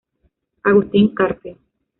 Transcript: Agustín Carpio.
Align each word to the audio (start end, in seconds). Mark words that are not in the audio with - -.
Agustín 0.63 1.13
Carpio. 1.13 1.57